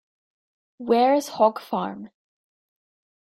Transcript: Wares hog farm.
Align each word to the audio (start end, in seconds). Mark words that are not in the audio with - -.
Wares 0.79 1.27
hog 1.27 1.59
farm. 1.61 2.09